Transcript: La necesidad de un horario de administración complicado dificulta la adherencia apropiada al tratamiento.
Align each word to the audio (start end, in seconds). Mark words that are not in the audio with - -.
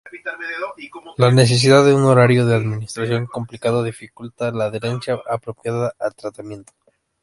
La 1.17 1.29
necesidad 1.29 1.85
de 1.85 1.93
un 1.93 2.05
horario 2.05 2.47
de 2.47 2.55
administración 2.55 3.27
complicado 3.27 3.83
dificulta 3.83 4.49
la 4.49 4.65
adherencia 4.65 5.19
apropiada 5.29 5.93
al 5.99 6.15
tratamiento. 6.15 6.73